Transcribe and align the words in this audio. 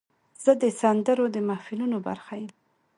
زه 0.43 0.51
د 0.63 0.63
سندرو 0.81 1.25
د 1.35 1.37
محفلونو 1.49 1.97
برخه 2.07 2.33
یم. 2.41 2.51